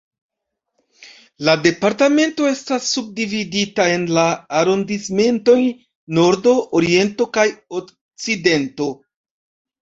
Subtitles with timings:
[1.49, 4.23] La Departemento estas subdividita en la
[4.61, 5.59] arondismentoj
[6.21, 7.45] "nordo", "oriento" kaj
[7.83, 8.91] "okcidento".